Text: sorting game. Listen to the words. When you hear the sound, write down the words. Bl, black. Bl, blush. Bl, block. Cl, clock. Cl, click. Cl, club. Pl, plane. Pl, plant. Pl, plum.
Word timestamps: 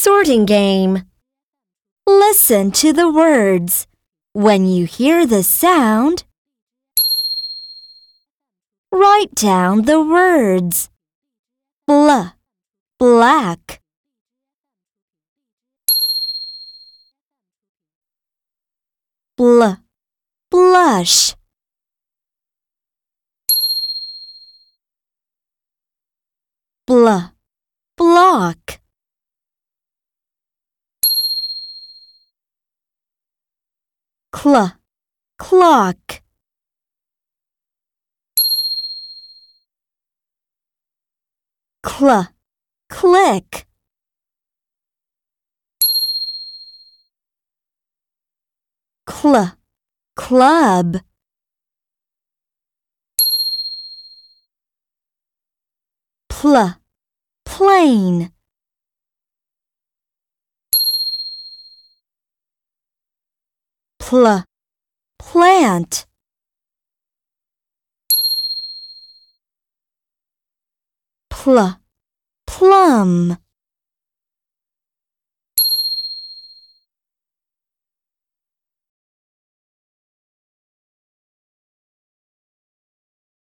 sorting 0.00 0.46
game. 0.46 1.02
Listen 2.06 2.70
to 2.70 2.90
the 2.90 3.12
words. 3.12 3.86
When 4.32 4.64
you 4.64 4.86
hear 4.86 5.26
the 5.26 5.42
sound, 5.42 6.24
write 8.90 9.34
down 9.34 9.82
the 9.82 10.00
words. 10.00 10.88
Bl, 11.86 12.32
black. 12.98 13.82
Bl, 19.36 19.72
blush. 20.50 21.34
Bl, 26.86 27.18
block. 27.98 28.59
Cl, 34.32 34.78
clock. 35.38 36.22
Cl, 41.84 42.28
click. 42.88 43.66
Cl, 49.06 49.52
club. 50.14 51.00
Pl, 56.28 56.76
plane. 57.44 58.32
Pl, 64.10 64.42
plant. 65.20 66.04
Pl, 71.28 71.76
plum. 72.44 73.38